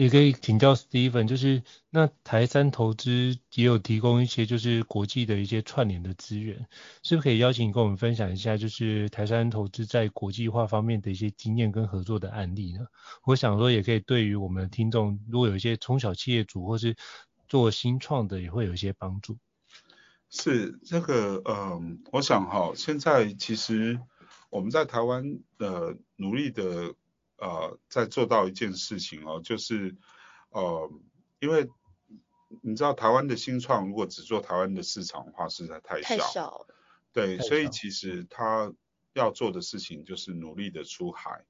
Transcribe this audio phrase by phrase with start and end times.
[0.00, 6.56] 也可以请教 Steven，就是那台山投资也有提供一些就是国际的一些串联的资源，
[7.02, 12.86] 是不是可以邀请你跟我们分享一下，就是台山投资在国际化方面的一些经验跟合作的案例呢？
[13.26, 16.96] 我想说也可以对于我们的听众，如果有一些中小企业主或是
[17.46, 19.36] 做新创的，也会有一些帮助。
[20.30, 24.00] 是这个，嗯，我想哈，现在其实
[24.48, 26.94] 我们在台湾的努力的。
[27.40, 29.96] 呃，在做到一件事情哦，就是，
[30.50, 30.90] 呃，
[31.40, 31.68] 因为
[32.62, 36.08] 你知道台湾的新创如果只做台湾的市场的话，实在太小。
[36.08, 36.66] 太少。
[37.12, 38.72] 对，所以其实他
[39.14, 41.44] 要做的事情就是努力的出海。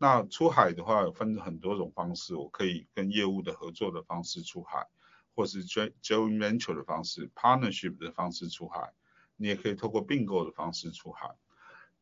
[0.00, 4.86] 那出海的话，分很多种方式，我可以跟业务的合作的方式出海，
[5.34, 8.92] 或是 joint venture 的方式，partnership 的方式出海，
[9.36, 11.34] 你也可以透过并购的方式出海。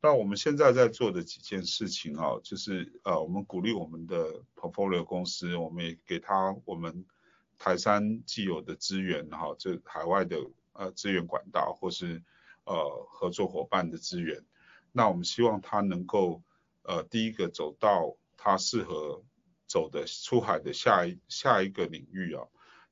[0.07, 7.05] 那我们现在在做的几件事情啊，就是呃，我们鼓励我们的 portfolio 公司，我们也给他我们
[7.59, 10.37] 台山既有的资源哈，这海外的
[10.75, 12.23] 呃资源管道或是
[12.67, 14.45] 呃合作伙伴的资源。
[14.93, 16.41] 那我们希望他能够
[16.85, 19.25] 呃第一个走到他适合
[19.67, 22.47] 走的出海的下一下一个领域啊。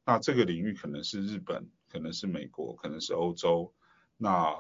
[0.05, 3.73] 那这个领域可能是日本，可能是美国，可能是欧洲。
[4.17, 4.53] 那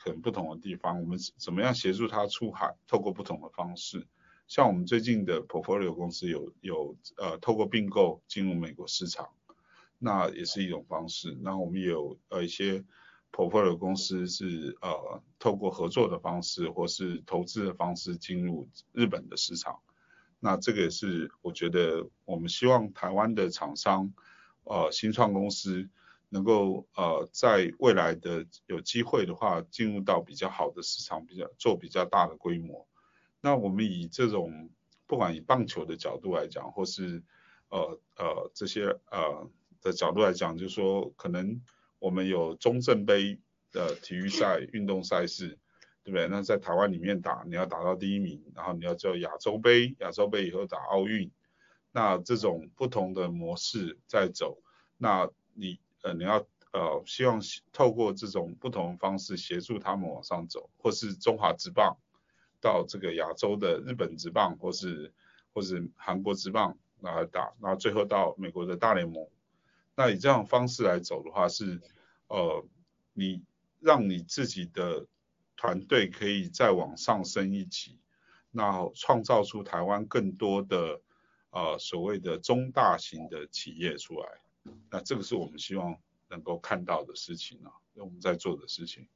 [0.00, 2.76] 很不同的地方，我们怎么样协助他出海？
[2.86, 4.06] 透过不同的方式，
[4.46, 9.28] 像我们最近的 portfolio 公司有有呃透过并购进入美国市场，
[9.98, 11.36] 那也是一种方式。
[11.42, 12.84] 那我们有呃一些
[13.32, 19.80] portfolio 公司是呃透过合作的方式或是投资的方式进入日本的市场。
[20.38, 24.12] 那这个也是我觉得我们希望台湾的厂商
[24.62, 25.90] 呃新创公司。
[26.30, 32.86] 能够呃在未来的有机会的话，进入到比较好的市场，比较做比较大的规模。
[33.40, 34.68] 那我们以这种
[35.06, 37.22] 不管以棒球的角度来讲，或是
[37.70, 39.50] 呃呃这些呃
[39.80, 41.62] 的角度来讲，就是说可能
[41.98, 43.38] 我们有中正杯
[43.72, 45.58] 的体育赛运动赛事，
[46.04, 46.28] 对不对？
[46.28, 51.30] 那在台湾里面打，你要打到第一名，然后你要叫亚洲杯，亚洲杯以后打奥运，
[51.90, 54.58] 那这种不同的模式在走，
[54.98, 55.80] 那你。
[56.02, 57.40] 呃，你要呃，希望
[57.72, 61.96] 透过这种不同方式协助他们往上走，或是中华职棒
[62.60, 65.12] 到这个亚洲的日本职棒，或是
[65.52, 69.26] 或是韩国职棒来打，然后最后到美国的大联盟。
[69.96, 71.80] 那以这样方式来走的话，是
[72.28, 72.64] 呃，
[73.14, 73.42] 你
[73.80, 75.06] 让你自己的
[75.56, 77.98] 团队可以再往上升一级，
[78.50, 81.00] 那创造出台湾更多的
[81.50, 84.28] 呃所谓的中大型的企业出来。
[84.90, 85.96] 那这个是我们希望
[86.28, 89.08] 能够看到的事情啊，我们在做的事情。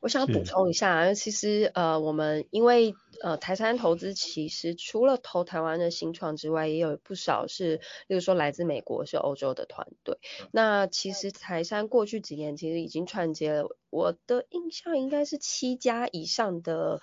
[0.00, 7.76] 我想补充一下，其实呃，我们因为呃台山投资其实除了投台湾的新创之外，也有不少是，
[8.08, 10.18] 例如说来自美国、是欧洲的团队。
[10.40, 17.00] 嗯、那其实台山过去几年其实已经串接了，我的印象应该是七家以上的。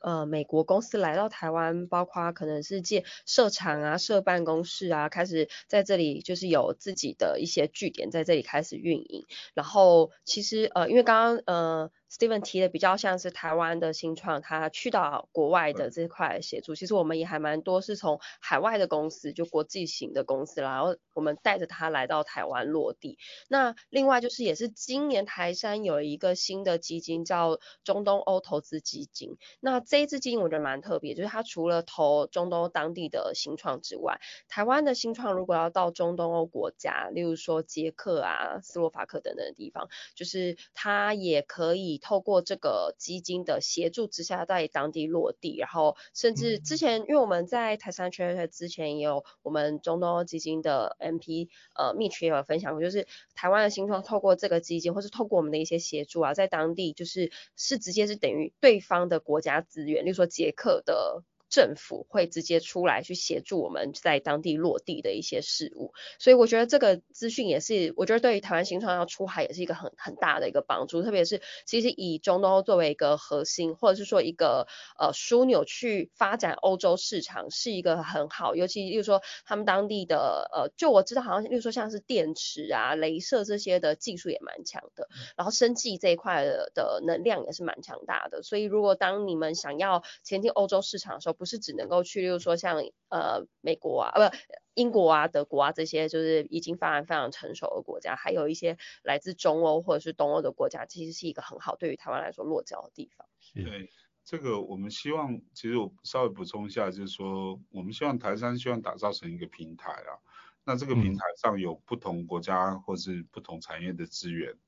[0.00, 9.26] 呃，美国公司来到台湾，包括可能是借设厂啊、设办公室啊，开始在这里就是有自己的一些据点在这里开始运营。
[9.54, 11.90] 然后其实呃，因为刚刚呃。
[12.10, 23.16] Steven 提的比较像是台湾的新创，他去到国外的这块协助，其实我们也还蛮多是从海外的公司，就国际型的公司，然后我们带着他来到台湾落地。
[23.46, 41.99] 那另外就是也是今年台山有一个新的基金叫中东欧投资基金，那这一支基金我觉得蛮特别，就是它除了投中东欧当地的新创之外，台湾的新创如果要到中东欧国家，例如说捷克啊、斯洛伐克等等的地方，就是它也可以。
[42.00, 74.68] 透过这个基金的协助之下，在当地落地，然后甚至之前，因为我们在台商圈之前也有我们中东基金的 MP 呃 Mitch 也有分享过，就是台湾的新创透过这个基金，或是透过我们的一些协助啊，在当地就是是直接是等于对方的国家资源，例如说捷克的政府会直接出来去协助我们在当地落地的一些事务，所以我觉得这个资讯也是，我觉得对于台湾新创要出海也是一个很很大的一个帮助，特别是其实以中东作为一个核心，或者是说一个
[74.98, 92.76] 呃枢纽去发展欧洲市场是一个很好，尤其例如说他们当地的呃，就我知道好像例如说像是电池啊、镭射这些的技术也蛮强的，然后生技这一块的的能量也是蛮强大的，所以如果当你们想要前进欧洲市场的时候，不是只能够去，例如说像
[93.08, 94.36] 呃美国啊，不
[94.74, 103.26] 英国啊、德国啊这些，就是已经发展非常成熟的国家，还有一些来自中欧或者是东欧的国家，其实是一个很好对于台湾来说落脚的地方。
[103.54, 103.88] 对，
[104.22, 110.20] 这个我们希望，其实我稍微补充一下，就是说我们希望台山希望打造成一个平台啊，
[110.64, 114.58] 那这个平台上有不同国家或是不同产业的资源，嗯、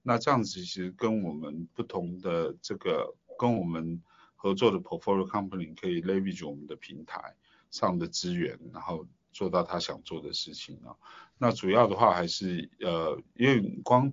[0.00, 4.02] 那这样子其实跟我们不同的这个跟我们。
[4.42, 7.36] 合作的 portfolio company 可以 leverage 我们的平台
[7.70, 10.96] 上的资源，然后做到他想做的事情啊。
[11.38, 14.12] 那主要的话还是呃，因为光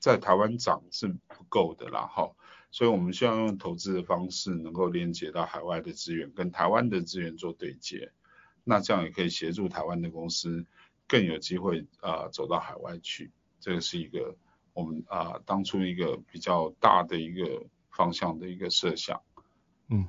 [0.00, 2.32] 在台湾涨是不够的啦哈，
[2.72, 8.10] 所以我们需要用投资的方式能够连接到海外的资源，跟台湾的资源做对接。
[8.64, 10.66] 那这样也可以协助台湾的公司
[11.06, 13.30] 更有机会啊、走到海外去。
[13.60, 14.36] 这个是一个
[14.72, 19.22] 我们啊、当初一个比较大的一个方向的一个设想。
[19.90, 20.06] 嗯，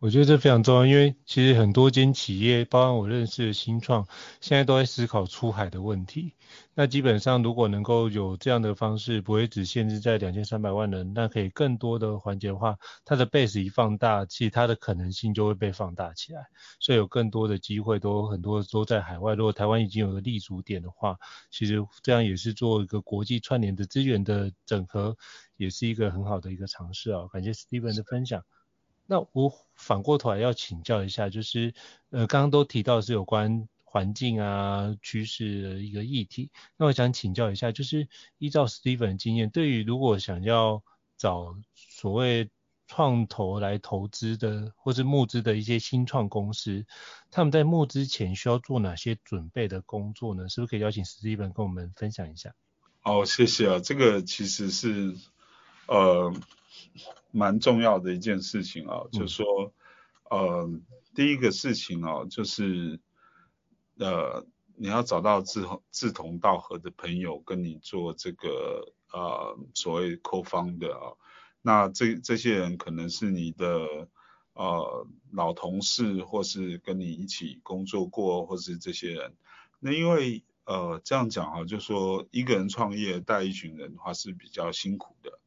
[0.00, 4.08] 我觉得这非常重要，因为其实很多间企业，包括我认识的新创，
[4.40, 6.34] 现在都在思考出海的问题。
[6.74, 16.46] 那基本上如果能够有这样的方式，不会只限制在两千三百万人，那可以更多的环节的话，它的 base 一放大，其实它的可能性就会被放大起来。
[16.80, 19.34] 所以有更多的机会都很多都在海外。
[19.34, 21.18] 如果台湾已经有个立足点的话，
[21.52, 25.16] 其实这样也是做一个国际串联的资源的整合，
[25.56, 27.28] 也是一个很好的一个尝试啊。
[27.32, 28.42] 感谢 Steven 的分享。
[29.10, 31.74] 那我反过头来要请教一下，就是
[32.10, 38.08] 呃刚刚都提到是有关环境啊趋势的一个议题，那我想请教一下，就是
[38.38, 40.84] 依照 Steven 的经验，对于如果想要
[41.16, 42.50] 找所谓
[42.86, 46.86] 创投来投资的或是募资的一些新创公司，
[47.32, 50.48] 他们在募资前需要做哪些准备的工作呢？
[50.48, 52.54] 是不是可以邀请 Steven 跟我们分享一下？
[53.02, 55.16] 哦，谢谢啊，这个其实是
[55.88, 56.32] 呃。
[57.30, 59.72] 蛮重要的一件事情啊，嗯、就是说，
[60.30, 60.70] 呃，
[61.14, 62.98] 第一个事情啊，就是，
[63.98, 64.44] 呃，
[64.76, 71.16] 你要找到志志同道合的朋友跟你做这个呃所谓 co-founder 啊，
[71.62, 74.08] 那这这些人可能是你的
[74.54, 79.34] 呃老同事，或是跟你一起工作过，或是这些人。
[79.78, 85.38] 那因为呃这样讲啊，就是说一个人创业带一群人的话是比较辛苦的。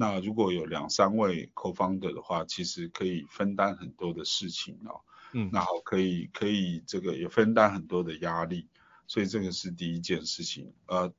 [0.00, 5.00] 那如果有两三位 co-founder 的话，其实可以分担很多的事情哦。
[5.32, 8.68] 嗯，那好可以可以这个也分担很多的压力，
[9.08, 10.72] 所以这个是第一件事情。
[10.86, 11.12] 呃，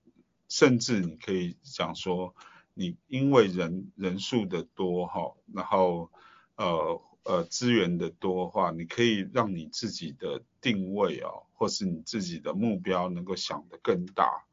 [0.47, 2.33] 甚至你可以讲说，
[2.73, 6.09] 你因为人人数的多哈，然后
[6.55, 14.45] 呃呃资源的多的话，你可以让你自己的定位哦，或是你自己的目标能够想得更大。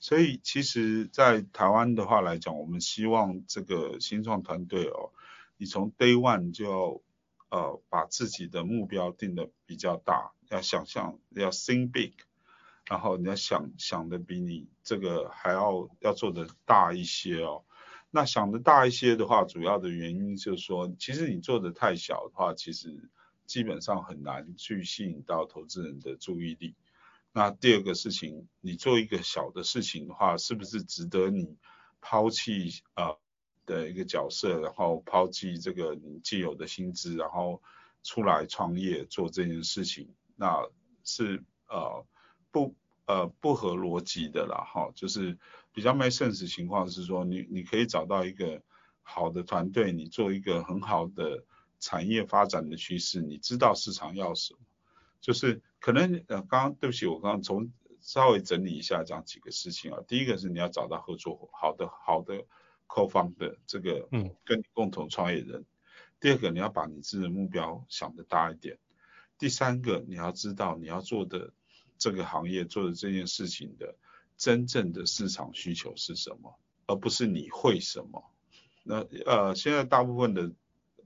[0.00, 5.12] 所以其实，在台湾的话来讲，我们希望这个新创团队哦，
[5.58, 7.02] 你从 day one 就要
[7.50, 12.14] 呃把自己的目标定得比较大，要想象要 think big，
[12.86, 17.62] 然后你要想想的比你这个还要要做的大一些哦。
[18.10, 23.10] 那想的大一些的话，主要的原因就是说，其实你做的太小的话，其实
[23.44, 26.74] 基本上很难去吸引到投资人的注意力。
[27.32, 31.56] 那第二个事情，你做一个小的事情的话，是不是值得你
[32.00, 33.14] 抛弃啊
[33.66, 37.62] 的一个角色，然后抛弃这个你既有的薪资，然后
[38.02, 40.68] 出来创业做这件事情，那
[41.04, 42.04] 是呃
[42.50, 42.74] 不
[43.06, 45.38] 呃不合逻辑的啦哈，就是
[45.72, 48.60] 比较 make sense 情况是说，你你可以找到一个
[49.02, 51.44] 好的团队，你做一个很好的
[51.78, 54.60] 产业发展的趋势，你知道市场要什么。
[55.20, 57.72] 就是可能呃，刚刚对不起，我刚刚从
[58.02, 59.98] 稍微整理一下讲几个事情啊。
[60.06, 62.44] 第一个是你要找到合作好的好的
[62.86, 65.60] co-founder 这个，嗯，跟你共同创业人。
[65.60, 65.66] 嗯、
[66.20, 68.78] 第二个你要把你自己的目标想得大一点。
[69.38, 71.52] 第三个你要知道你要做的
[71.96, 73.96] 这个行业做的这件事情的
[74.36, 78.22] 真正的市场需求是什么，而不是你会什么。
[78.82, 80.52] 那呃，现在大部分的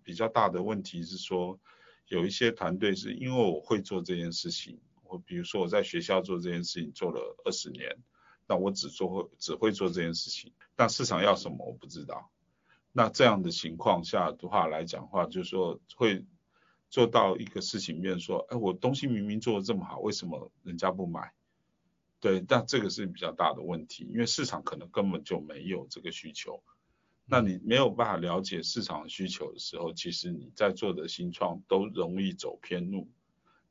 [0.03, 1.61] 比较大的问题是说。
[2.07, 7.97] 有一些团队是因为我会做这件事情，我比如说我在学校做这件事情做了二十年，
[8.47, 12.31] 那我只做会只会做这件事情，但市场要什么我不知道。
[12.93, 16.25] 那这样的情况下的话来讲的话，就是说会
[16.91, 21.33] 做到一个事情，变说，哎，我东西明明做得这么好，为什么人家不买？
[22.21, 26.63] 对，但这个是比较大的问题，因为市场可能根本就没有这个需求。
[27.27, 33.09] 那你没有办法了解市场需求的时候，其实你在做的新创都容易走偏路，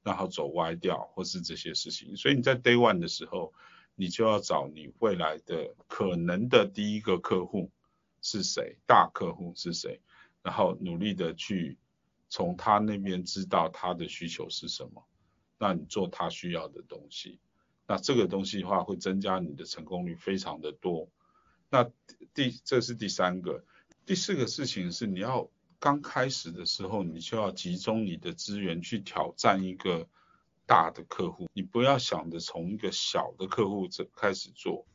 [0.02, 2.16] 然后走歪掉，或是这些事情。
[2.18, 3.54] 所以你在 day one 的时候，
[3.96, 7.70] 你就要找你未来的可能的第一个客户
[8.24, 10.02] 是谁，大客户是谁，
[10.42, 11.78] 然后努力的去
[12.30, 15.06] 从他那边知道他的需求是什么，
[15.60, 17.40] 那你做他需要的东西，
[17.88, 21.08] 那这个东西的话会增加你的成功率非常的多。
[21.74, 21.90] 那
[22.36, 23.66] 第这是第三个，
[24.06, 25.50] 第四个事情是你要
[25.80, 30.08] 刚开始的时候，你就要集中你的资源去挑战一个
[30.68, 34.86] 大的客户，你不要想着从一个小的客户这开始做，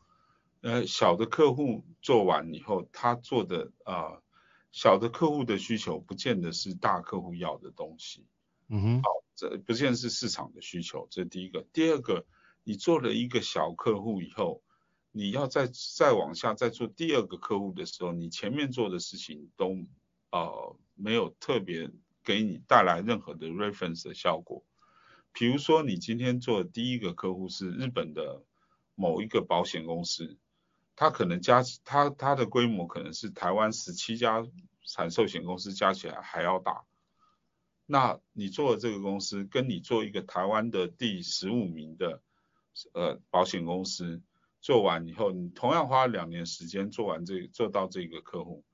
[0.60, 4.22] 呃，小的客户做完以后，他做的啊、呃，
[4.70, 8.24] 小的客户的需求不见得是大客户要的东西，
[8.68, 12.24] 嗯哼，好，这不见得是市场的需求，这是第一个，第二个，
[12.62, 14.62] 你做了一个小客户以后。
[15.10, 19.76] 你要再再往下再做第二个客户的时候，你前面做的事情都
[20.30, 21.90] 呃没有特别
[22.22, 24.64] 给你带来任何的 reference 的效果。
[25.32, 28.44] 比如说你今天做的第一个客户是日本的
[28.94, 30.38] 某一个保险公司，
[30.94, 34.46] 它可能加它它的规模可能是台湾十七家
[34.86, 36.84] 产寿险公司加起来还要大。
[37.86, 42.22] 那你做的这个公司跟你做一个台湾的第十五名的
[42.92, 44.22] 呃保险公司。
[44.68, 48.66] 做完以后，你同样花两年时间做完这做到这个客户，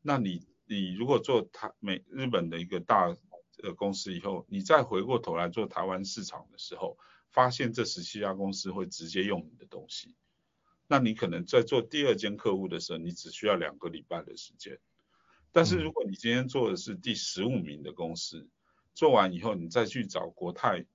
[0.00, 3.16] 那你你如果做台美日本的一个大
[3.60, 6.96] 呃公司以后，你再回过头来做台湾市场的时候，
[7.30, 10.14] 发现这十七家公司会直接用你的东西，
[10.86, 14.78] 那你可能在做第二间客户的时候，你只需要两个礼拜的时间。
[15.50, 18.48] 但是如果你今天做的是第十五名的公司，
[18.94, 20.86] 做完以后，你再去找国泰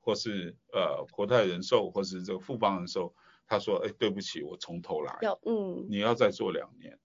[0.00, 3.14] 或是呃国泰人寿或是这个富邦人寿。
[3.48, 5.18] 他说：“哎，对不起，我从头来。
[5.22, 6.98] 要嗯，你要再做两年，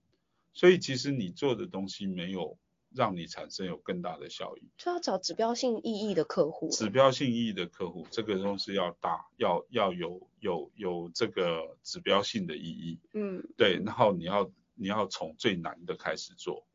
[0.52, 2.58] 所以其实你做的东西没有
[2.94, 4.70] 让你产生有更大的效益。
[4.78, 6.70] 就要找指标性意义的客户。
[6.70, 13.00] 指标性意义的客户，这个东西要大，要要有有有这个指标性的意义。
[13.14, 13.82] 嗯，对。
[13.86, 16.68] 然后你要你要从最难的开始做，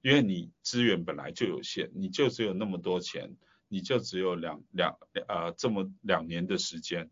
[0.00, 3.36] 因为你资源本来就有限，你就只有那么多钱，
[3.68, 4.96] 你就只有两两
[5.28, 7.10] 呃这么两年的时间。”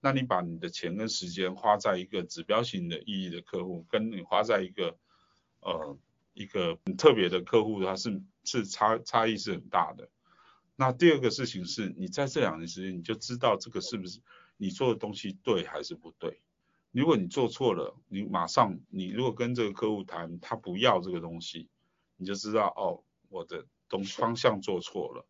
[0.00, 4.96] 那你把你的钱跟时间花在一个指标型的意义的客户，跟你花在一个
[5.60, 5.98] 呃
[6.32, 10.08] 一个很特别的客户，它是是差差异是很大的。
[10.76, 14.20] 那第二个事情是你在这两年时间，你就知道这个是不是
[14.56, 16.40] 你做的东西对还是不对。
[16.92, 21.68] 如果你做错了，你马上你如果跟这个客户谈，他不要这个东西，
[22.16, 25.26] 你就知道哦，我的东方向做错了。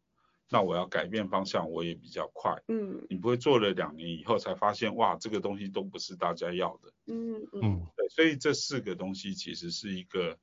[0.52, 2.60] 那我要改变方向，我也比较快。
[2.66, 6.92] 嗯，你不会做了两年以后才发现，哇，这个东西都不是大家要的。
[7.06, 10.36] 嗯嗯，对，所以这四个东西其实是一个，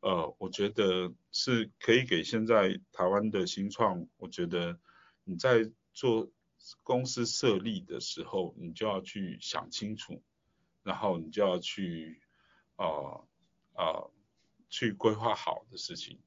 [0.00, 4.76] 呃，我觉得是可以给现在台湾的新创，我觉得
[5.22, 6.28] 你在做
[6.82, 10.20] 公司设立的时候，你就要去想清楚，
[10.82, 12.20] 然后你就要去，
[12.78, 13.24] 呃
[13.74, 14.10] 呃，
[14.68, 16.18] 去规划好的事情。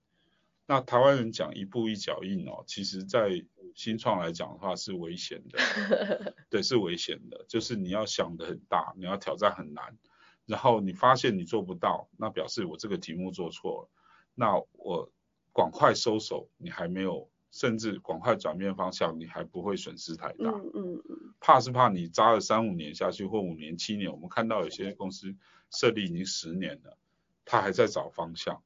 [0.67, 3.45] 那台湾人讲一步一脚印哦，其实在
[3.75, 9.98] 新创来讲的话是危险的， 对，是危险的，就是你要想的很大，你要挑战很难，
[10.45, 13.89] 然后你发现你做不到，那表示我这个题目做错了，
[14.34, 15.12] 那我
[15.53, 20.50] 赶快收手，你还没有，甚至赶快转变方向，你还不会损失太大。
[20.50, 21.34] 嗯嗯嗯。
[21.39, 25.36] 怕是怕你扎了三五年下去，或五年七年，我们看到有些公司
[25.69, 26.98] 设立已经十年了，
[27.43, 28.63] 他还在找方向。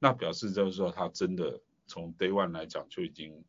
[0.00, 3.44] 那表示就是说，他真的从 day one 来讲就已经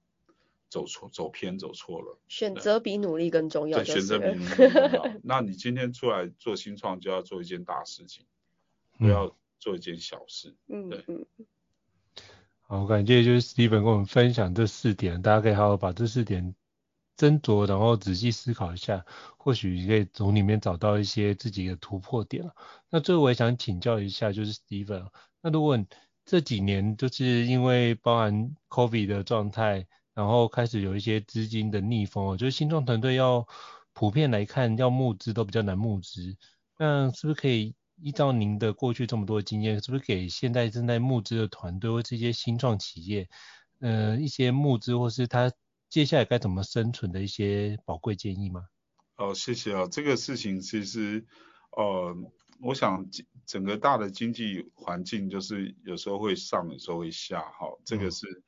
[0.70, 2.20] 走错、走偏、走错了。
[2.28, 3.80] 选择比努力更重要。
[3.80, 5.20] 对，选择比努力更重要。
[5.24, 8.26] 那你今天出来做新创，就要做一件大事情，
[9.00, 10.56] 不要做一件小事。
[10.68, 11.04] 嗯，对。
[11.08, 11.26] 嗯。
[12.64, 16.56] 好，感谢就是 Steven 跟我们分享这四点，大家可以好好把这四点
[17.18, 19.06] 斟酌，然后仔细思考一下，
[19.38, 22.50] 或许可以从里面找到一些自己的突破点。
[22.90, 25.10] 那最后我也想请教一下，就是 Steven，
[25.42, 25.78] 那如果
[26.24, 33.46] 这几年就是因为包含 COVID 的状态，然后开始有一些资金的逆风，就是新创团队要
[33.94, 36.38] 普遍来看要募资都比较难募资。
[36.78, 43.28] 那是不是可以依照您的过去这么多经验，是不是给现在正在募资的团队或这些新创企业，
[43.80, 45.52] 呃，一些募资或是他
[45.90, 48.66] 接下来该怎么生存的一些宝贵建议吗？
[49.18, 51.26] 哦，谢谢啊，这个事情其实，
[51.72, 52.16] 呃。
[52.62, 53.10] 我想
[53.46, 58.44] 整个大的经济环境就是有时候会上，有时候会下，哈，这个是，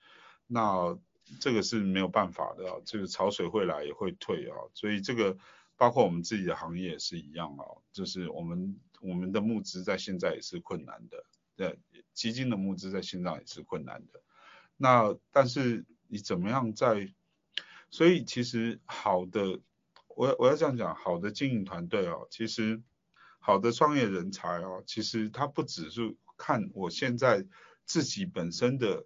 [0.47, 0.97] 那
[1.39, 5.37] 这个是没有办法的啊，这个潮水会来也会退啊，所以这个
[5.77, 11.79] 包括我们自己的行业也是一样啊，就是我们我们的募资在现在也是困难的，对，
[12.13, 14.21] 基金的募资在现在也是困难的。
[14.77, 17.11] 那但是你怎么样在，
[17.89, 19.59] 所以其实好的，
[20.07, 22.81] 我我要这样讲，好的经营团队哦，其实
[23.45, 27.45] 好的创业人才哦，其实他不只是看我现在
[27.83, 29.05] 自己本身的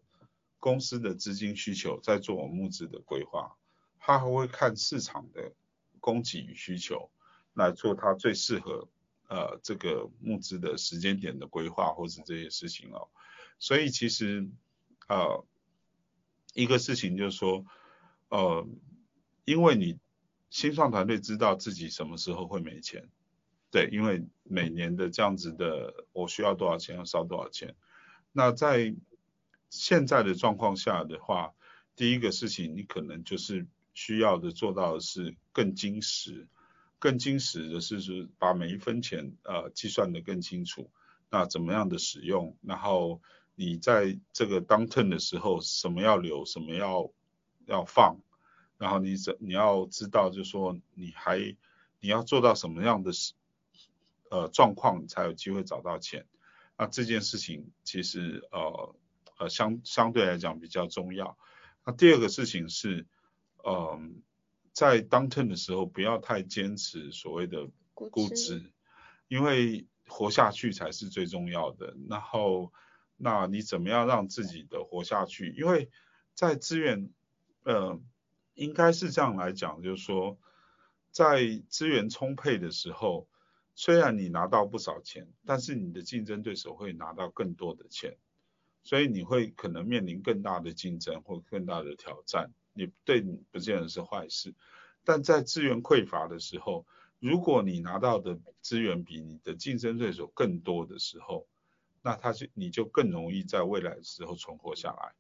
[0.60, 3.58] 公司的资金需求在做我募资的规划，
[3.98, 5.54] 他还会看市场的
[6.00, 7.10] 供给与需求
[7.54, 8.88] 来做他最适合
[9.28, 13.10] 呃这个募资的时间点的规划或者这些事情哦，
[13.58, 14.48] 所以其实
[15.08, 15.44] 呃。
[16.54, 17.64] 一个事情就是说，
[18.30, 18.68] 呃，
[19.46, 20.00] 因为你
[20.50, 23.08] 新创团队知道自己什么时候会没钱，
[23.72, 27.76] 对，因为每年的这样子的，我需要多少钱，要烧多少钱。
[28.32, 28.96] 那在
[29.70, 31.54] 现在的状况下的话，
[31.96, 36.48] 第一个事情你可能就是需要的做到的是更精实，
[37.00, 40.90] 更精实的是是把每一分钱呃计算得更清楚，
[41.30, 43.22] 那怎么样的使用，然后。
[43.60, 47.12] 你在这个当 turn 的时候，什么要留，什么要
[47.66, 48.20] 要放，
[48.78, 51.40] 然后你怎你要知道，就是说你还
[52.00, 53.12] 你要做到什么样的
[54.30, 56.26] 呃状况，你才有机会找到钱。
[56.78, 58.96] 那这件事情其实呃
[59.40, 61.38] 呃相相对来讲比较重要。
[61.86, 63.06] 那第二个事情是，
[63.64, 64.00] 嗯、呃，
[64.74, 68.72] 在 downturn 的时候不要太坚持所谓的估值，
[69.28, 71.96] 因为活下去才是最重要的。
[72.10, 72.72] 然后。
[73.20, 75.52] 那你怎么样让自己的活下去？
[75.58, 75.90] 因为
[76.36, 77.10] 在资源，
[77.64, 78.00] 呃，
[78.54, 80.38] 应该是这样来讲，就是说，
[81.10, 83.28] 在资源充沛的时候，
[83.80, 88.18] 虽然你拿到不少钱，但是你的竞争对手会拿到更多的钱，
[88.84, 92.50] 所以你会可能面临更大的竞争或更大的挑战。
[92.74, 94.56] 你对你不见得是坏事，
[95.04, 96.88] 但在资源匮乏的时候，
[97.20, 101.46] 如果你拿到的资源比你的竞争对手更多的时候，
[102.02, 105.14] 那他就你就更容易在未来的时候存活下来，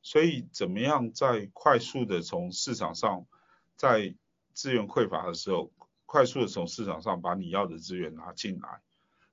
[0.00, 3.26] 所以怎么样在快速的从市场上，
[3.74, 4.14] 在
[4.52, 5.72] 资源匮乏的时候，
[6.06, 8.80] 快速的从市场上把你要的资源拿进来，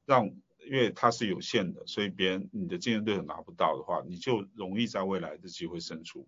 [0.06, 6.28] 让因为它是有限的，所以别人你的竞争对手拿不到的话，你就容易在未来的机会胜出。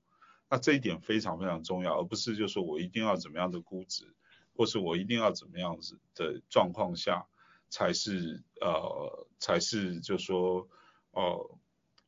[0.49, 4.15] 那这一点非常非常重要，而不是就是说我一定要怎么样的估值，
[4.55, 7.27] 或是我一定要怎么样子的状况下。
[7.67, 10.69] 才是呃，才是就说，
[11.11, 11.59] 哦、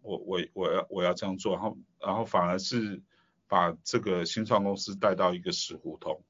[0.02, 3.02] 我我我要我要这样做，然后然后反而是
[3.48, 6.24] 把这个新创公司带到一个死胡同，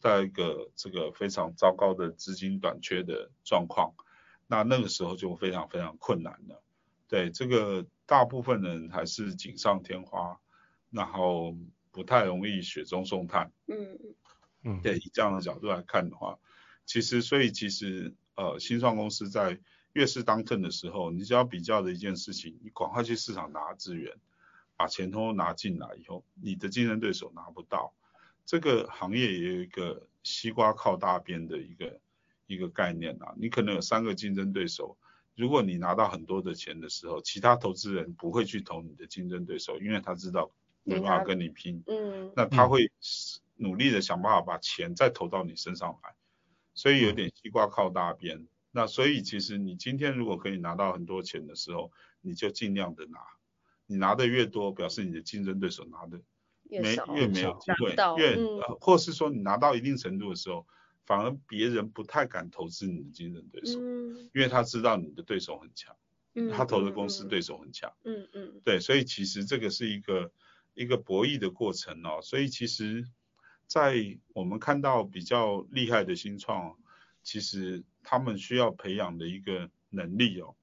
[0.00, 3.94] 带一个这个非常糟糕的资金短缺的状况，
[4.46, 6.62] 那那个时候就非常非常困难了。
[7.08, 10.38] 对，这个大部分人还是锦上添花，
[10.90, 11.56] 然后
[11.90, 13.52] 不太容易雪中送炭。
[13.66, 13.98] 嗯
[14.62, 16.38] 嗯，对，以这样的角度来看的话，
[16.84, 18.14] 其实所以其实。
[18.40, 19.58] 呃，新创公司在
[19.94, 24.14] 越是 downturn 的时候，你只要比较的一件事情，你赶快去市场拿资源，
[24.76, 27.92] 把钱通通拿进来以后，你的竞争对手拿不到。
[28.48, 32.00] 这个行业也有一个西瓜靠大边的一个
[32.46, 34.96] 一个概念啊，你可能有三个竞争对手，
[35.36, 40.50] 如果你拿到很多的钱的时候，其他投资人不会去投你的竞争对手，因为他知道
[40.82, 42.90] 没办法跟你拼，嗯，那他会
[43.56, 46.14] 努力的想办法把钱再投到你身上来。
[46.72, 53.18] 所以有点西瓜靠大边，嗯，那所以其实你今天如果可以拿到很多钱的时候，你就尽量的拿，
[53.84, 56.18] 你拿的越多，表示你的竞争对手拿的
[56.70, 60.66] 没越，没有机会，越、嗯、或是说你拿到一定程度的时候，
[61.04, 65.96] 反而别人不太敢投资你的竞争对手，嗯，因为他知道你的对手很强，
[66.34, 70.30] 嗯，他投的公司对手很强，嗯嗯，对，所以其实这个是一个
[70.74, 73.06] 一个博弈的过程哦，所以其实。
[73.68, 76.74] 在我们看到比较厉害的新创，
[77.22, 80.54] 其实他们需要培养的一个能力哦，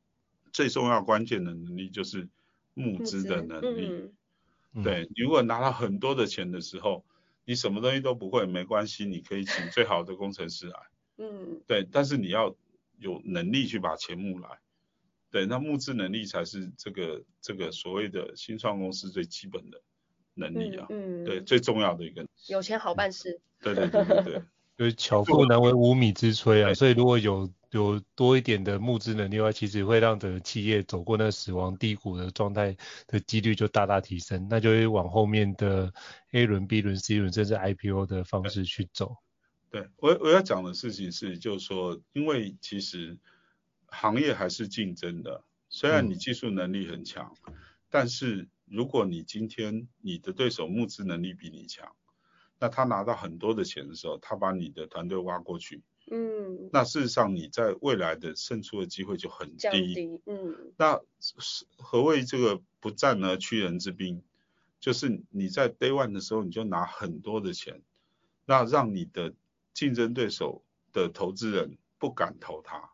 [0.51, 2.27] 最重要关键的能力就是
[2.73, 4.11] 募资的能力。
[4.75, 7.03] 嗯、对，如果拿到很多的钱的时候，
[7.45, 10.79] 你什么东西都不会没关系，你可以请最好的工程师来。
[11.17, 11.61] 嗯。
[11.65, 12.55] 对，但是你要
[12.99, 14.59] 有能力去把钱募来。
[15.31, 19.81] 对，那募资能力才是这个这个所谓的新创公司最基本的。
[20.37, 24.41] 能力啊，嗯，对，最重要的一个，有钱好办事，对对对对对，
[24.77, 32.75] 就是巧妇难为无米之炊啊，所以如果有有多一点的募资能力的话，其实会让整个企业走过那个死亡低谷的状态
[33.07, 35.93] 的几率就大大提升，那就会往后面的
[36.31, 39.17] A 轮、B 轮、C 轮甚至 IPO 的方式去走。
[39.69, 43.17] 对，我我要讲的事情是，就是说，因为其实
[43.87, 47.53] 行业还是竞争的，虽然你技术能力很强，嗯，
[47.89, 48.47] 但是。
[48.67, 51.95] 如果你今天你的对手募资能力比你强，
[52.59, 59.93] 那他拿到很多的钱的时候，他把你的团队挖过去，嗯，那事实上你在未来的胜出的机会就很低。
[59.95, 61.01] 低，嗯，那
[61.77, 64.21] 何谓这个不战而屈人之兵？
[64.79, 67.81] 就是你在 day one 的时候你就拿很多的钱，
[68.45, 69.33] 那让你的
[69.73, 70.63] 竞争对手
[70.93, 72.91] 的投资人不敢投他，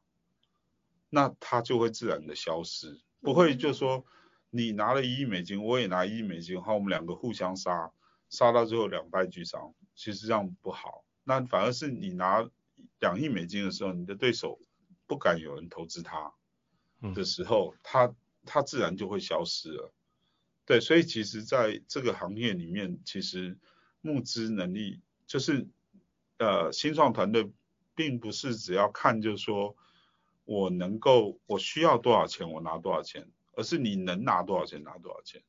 [1.10, 4.06] 那他就会自然的消失，不会就说
[4.50, 7.92] 你拿了一亿美金，我也拿一亿美金，好，我们两个互相杀，
[8.30, 11.04] 杀到最后两败俱伤，其实这样不好。
[11.26, 12.50] 那反而是你拿
[13.02, 14.58] 两亿美金的时候，你的对手
[15.06, 16.32] 不敢有人投资它
[17.14, 19.94] 的时候，它它自然就会消失了。
[20.66, 23.58] 对，所以其实在这个行业里面，其实
[24.00, 25.68] 募资能力就是
[26.38, 27.52] 呃新创团队
[27.96, 29.76] 并不是只要看就是说
[30.46, 35.44] 我能够我需要多少钱我拿多少钱，而是你能拿多少钱拿多少钱。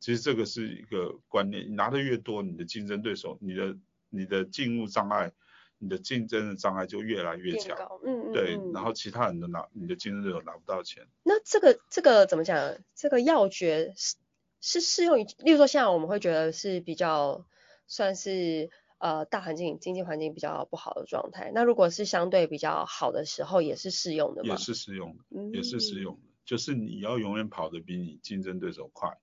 [0.00, 3.76] 其实这个是一个观念，你拿的越多，你的竞争对手，你的
[4.08, 5.32] 你的进入障碍，
[5.78, 7.76] 你的竞争的障碍就越来越强。
[8.04, 8.32] 嗯嗯。
[8.32, 11.06] 对，然后其他人都拿你的竞争对手拿不到钱。
[11.22, 12.78] 那这个这个怎么讲？
[12.94, 14.16] 这个要诀是。
[14.60, 17.46] 是适用于，例如说，现在我们会觉得是比较
[17.86, 21.52] 算是呃大环境经济环境比较不好的状态。
[21.54, 24.50] 那如果是相对比较好的时候，也是适用的吗？
[24.50, 26.22] 也是适用的，也是适用的。
[26.22, 29.16] 嗯、就是你要永远跑得比你竞争对手快，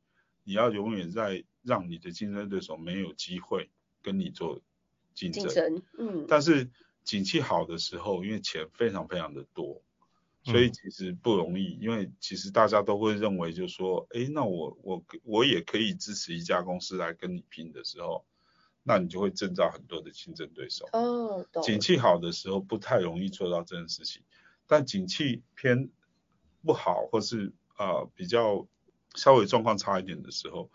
[0.45, 3.69] 你要永远在让你的竞争对手没有机会
[4.01, 4.61] 跟你做
[5.15, 5.43] 竞争。
[5.47, 6.25] 竞争，嗯。
[6.27, 6.69] 但是
[7.03, 9.81] 景气好的时候，因为钱非常非常的多。
[10.47, 18.23] 所以其实不容易，因为其实大家都会认为，就是说，哎，那我我我也可以支持一家公司来跟你拼的时候，
[18.83, 20.87] 那你就会制造很多的竞争对手。
[20.93, 21.63] 哦，懂。
[21.63, 24.21] 景气好的时候不太容易做到这件事情，
[24.67, 25.89] 但景气偏
[26.63, 28.67] 不好或是呃比较
[29.15, 30.69] 稍微状况差一点的时候，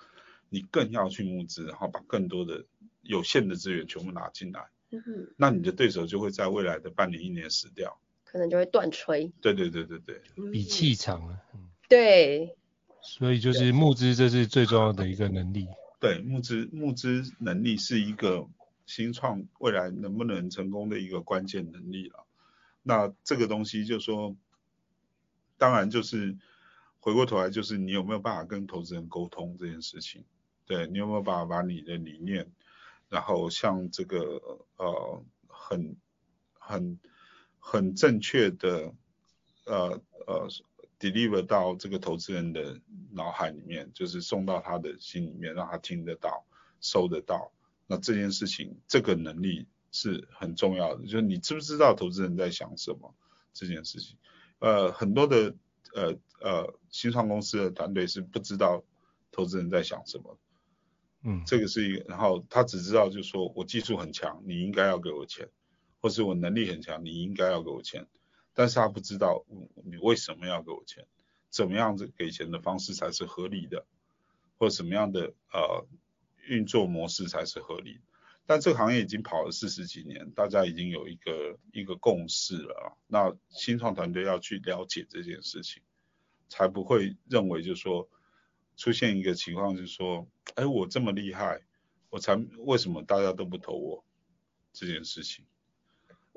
[0.48, 2.64] 你更要去募资，然后把更多的
[3.10, 4.68] 有限的资源全部拿进来。
[4.90, 5.00] 嗯。
[5.36, 8.00] 那你的对手就会在未来的半年一年死掉。
[8.24, 9.32] 可能就会断炊。
[9.40, 11.40] 对对对对对，比气场了。
[11.88, 12.56] 对。
[13.02, 15.66] 所以就是募资，这是最重要的一个能力。
[15.98, 18.46] 对，募资募资能力是一个
[18.86, 22.24] 新创未来能不能成功的一个关键能力了。
[22.82, 24.36] 那这个东西就是说，
[25.58, 26.36] 当然就是
[27.00, 30.24] 回过头来就是你有没有办法跟投资人沟通这件事情？
[30.66, 32.48] 对，你有没有办法把你的理念，
[33.10, 34.40] 然后像这个
[34.76, 35.96] 呃很
[36.54, 36.98] 很。
[37.62, 38.94] 很正确的，
[39.66, 40.48] 呃呃
[40.98, 42.80] ，deliver 到这个投资人的
[43.12, 46.46] 脑海里面，就是送到他的心里面，让他听得到、
[46.80, 47.52] 收得到。
[47.86, 51.04] 那这件事情，这个能力是很重要的。
[51.04, 53.14] 就是你知不知道投资人在想什么
[53.52, 54.16] 这件事情？
[54.60, 55.54] 呃，很多的
[55.94, 58.82] 呃呃新创公司的团队是不知道
[59.30, 60.38] 投资人在想什么。
[61.22, 65.48] 嗯，这个是一个，然后他只知道就是说我技术很强，你应该要给我钱。
[66.02, 68.06] 或是我能力很强，你应该要给我钱，
[68.54, 69.44] 但是他不知道
[69.84, 71.06] 你为什么要给我钱，
[71.50, 73.84] 怎么样子给钱的方式才是合理的，
[74.56, 75.86] 或什么样的呃
[76.48, 78.00] 运作模式才是合理。
[78.46, 82.96] 但这个行业已经跑了四十几年，大家已经有一个一个共识了。
[83.06, 85.82] 那新创团队要去了解这件事情，
[86.48, 88.08] 才不会认为就是说
[88.80, 91.60] 出现一个情况就是说，哎，我这么厉害，
[92.08, 94.04] 我才为什么大家都不投我？
[94.72, 95.44] 这件事情。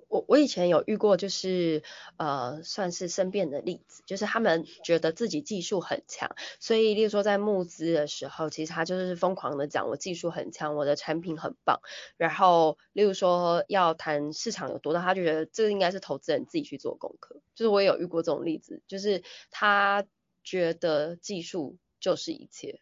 [0.10, 1.84] 我我以前有遇过，就是
[2.18, 11.80] 呃，算是身边的例子，就是他们觉得自己技术很强，所以例如说在募资的时候，其实他就是疯狂的讲我技术很强，我的产品很棒，
[12.18, 20.06] 然后例如说要谈市场有多大，他就觉得这个应该是投资人自己去做功课，就是我也有遇过这种例子，就是他
[20.44, 22.82] 觉得技术就是一切。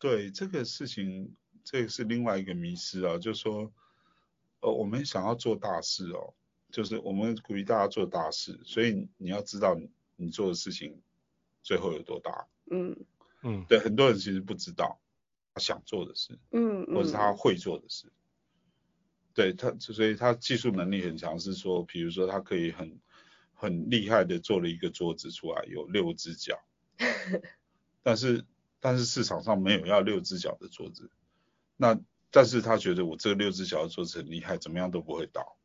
[0.00, 3.72] 对，这个事情，这个是另外一个迷失啊，就是说。
[4.64, 6.34] 呃，我们想要做大事哦，
[6.70, 11.02] 就是我们鼓励大家做大事，所以你要知道你你做的事情
[11.64, 12.46] 最后有多大。
[12.70, 12.96] 嗯
[13.42, 15.00] 嗯，对，很多人其实不知道
[15.52, 18.06] 他想做的事，嗯，或者是他会做的事。
[18.06, 18.12] 嗯、
[19.34, 23.00] 对他，所以他技术能力很强，是说，比如说他可以很
[23.52, 26.56] 很厉害的做了一个桌子出来，有六只脚，
[28.02, 28.44] 但是
[28.80, 31.10] 但是市场上没有要六只脚的桌子，
[31.76, 32.00] 那。
[32.34, 35.58] 但是他觉得我这个六只脚的桌子很厉害，怎么样都不会倒。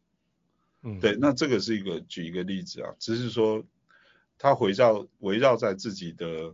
[0.82, 3.65] 嗯，对，那这个是一个举一个例子啊，只是说
[4.38, 6.54] 他围绕围绕在自己的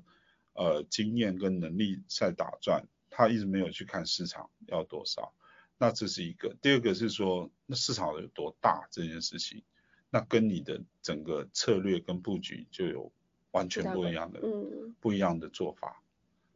[0.54, 5.34] 呃经验跟能力在打转，他一直没有去看市场要多少。
[5.80, 9.64] 那这是一个，第二个是说那市场有多大这件事情，
[10.12, 13.12] 那跟你的整个策略跟布局就有
[13.54, 16.04] 完全不一样的，嗯，不一样的做法。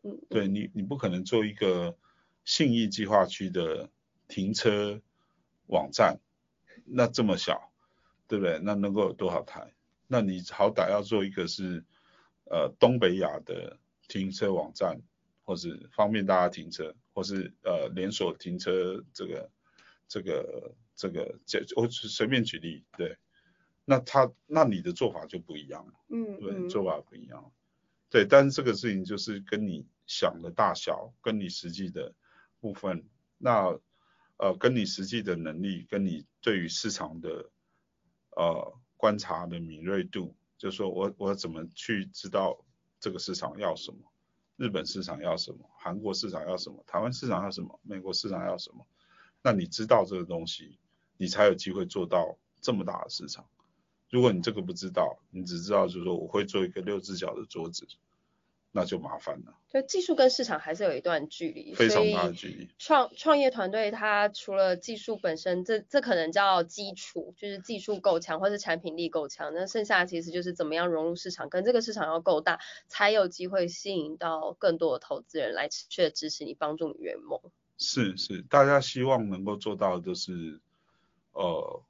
[0.04, 1.98] 嗯，对你，你不可能做一个
[2.44, 3.90] 信义计划区的
[4.28, 5.02] 停车
[5.68, 6.20] 网站，
[6.86, 7.72] 那这么小，
[8.28, 8.60] 对不对？
[8.62, 9.74] 那能够有多少台？
[10.08, 11.84] 那你好歹要做一个是
[12.46, 15.02] 呃东北亚的停车网站，
[15.44, 19.50] 或是方便大家停车，或是呃连锁停车这个
[20.08, 23.18] 这个这个这我随便举例，对。
[23.90, 27.54] 那他那你的做法就不一样了，嗯，对，做法不一样，
[28.10, 32.14] 对，但是这个事情就是跟你想的大小，跟你实际的
[32.60, 33.80] 部分，那
[34.36, 37.50] 呃跟你实际的能力，跟你对于市场的
[38.32, 42.66] 呃观察的敏锐度，就是说我我怎么去知道
[43.00, 44.00] 这个市场要什么，
[44.58, 48.86] 日本市场要什么，韩国市场要什么，台湾市场要什么，美国市场要什么，
[49.42, 50.78] 那你知道这个东西，
[51.16, 53.48] 你才有机会做到这么大的市场。
[54.10, 57.86] 如果你这个不知道，你只知道就是说我会做一个六只脚的桌子，
[58.72, 59.54] 那就麻烦了。
[59.68, 62.70] 就技术跟市场还是有一段距离，非常大的距离。
[62.80, 77.42] 创创业团队它除了技术本身，这这可能叫基础，就是技术够强或是产品力够强，那剩下其实就是怎么样融入市场，跟这个市场要够大，才有机会吸引到更多的投资人来持续的支持你，帮助你圆梦。
[77.78, 80.62] 是是，大家希望能够做到的都是，
[81.34, 81.82] 呃。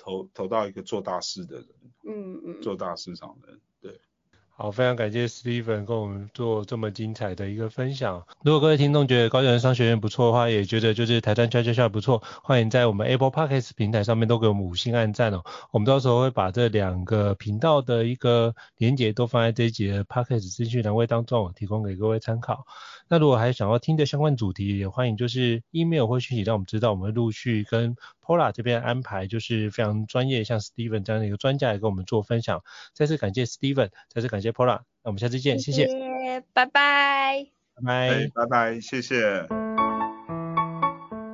[0.00, 1.66] 投投到一个做大事的人，
[2.08, 4.00] 嗯嗯，做大市场的人，对。
[4.48, 8.26] 好，非常感谢 Steven 跟我们做这么精彩的一个分享。
[8.42, 15.42] 如果各位听众觉得高教人商学院不错的话，也觉得就是台杉 Chat Chat Chat 不错，欢迎在我们 Apple Podcast 平台上面都给我们五星按赞哦。
[15.72, 22.66] 我们到时候会把这两个频道的一个连结都放在这一集的 Podcast 资讯栏位当中，提供给各位参考。
[23.10, 32.62] 那如果还想要听的相关主题，也欢迎就是 email 或讯息让我们知道，我们会陆续跟 Pola 这边安排，就是非常专业，像 Steven 这样的一个专家来跟我们做分享。
[32.94, 34.52] 再次感谢 Steven，再次感谢。
[34.52, 39.48] Pola，那我们下次见，谢谢，谢谢，拜拜，拜拜，拜拜，谢谢。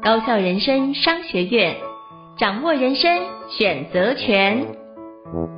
[0.03, 1.77] 高校人生商学院，
[2.39, 3.11] 掌握人生
[3.51, 5.56] 选择权。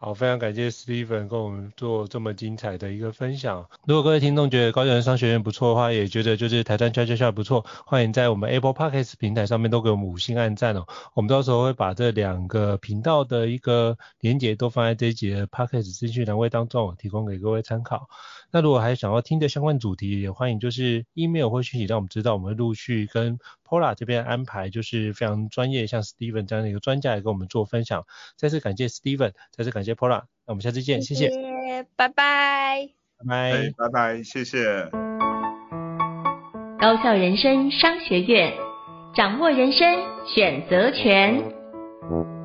[0.00, 3.68] 好，非常感谢 Steven 跟我们做这么精彩的一个分享。
[3.84, 10.86] 如果各位听众觉得高教人商学院不错的话，也觉得就是台山专修校不错，欢迎在我们 Apple Podcast 平台上面都给我们五星按赞哦。
[11.14, 18.08] 我们到时候会把这两个频道的一个连接都放在这一集的 Podcast 资讯栏位当中，提供给各位参考。
[18.50, 28.06] 那如果还想要听的相关主题，也欢迎就是 email 或讯息让我们知道，我们会陆续跟 Paula 这边安排，就是非常专业，像 Steven 这样的一个专家来跟我们做分享。
[28.36, 32.88] 再次感谢 Steven，再次感谢 Paula，那我们下次见，谢谢，谢谢拜拜，
[33.18, 34.88] 拜拜，拜拜，谢谢。
[36.80, 38.54] 高校人生商学院，
[39.14, 42.37] 掌握人生选择权。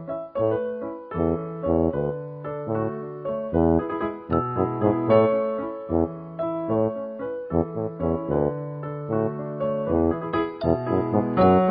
[11.13, 11.62] Música